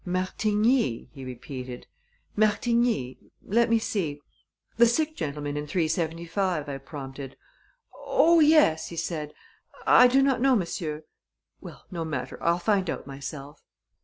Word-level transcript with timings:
"Martigny?" 0.03 1.09
he 1.11 1.23
repeated. 1.23 1.85
"Martigny? 2.35 3.19
Let 3.43 3.69
me 3.69 3.77
see." 3.77 4.19
"The 4.77 4.87
sick 4.87 5.15
gentleman 5.15 5.55
in 5.57 5.67
375," 5.67 6.67
I 6.67 6.79
prompted. 6.79 7.37
"Oh, 7.93 8.39
yes," 8.39 8.87
he 8.87 8.95
said. 8.95 9.31
"I 9.85 10.07
do 10.07 10.23
not 10.23 10.41
know, 10.41 10.55
monsieur." 10.55 11.03
"Well, 11.59 11.85
no 11.91 12.03
matter. 12.03 12.41
I'll 12.41 12.57
find 12.57 12.89
out 12.89 13.05
myself." 13.05 13.61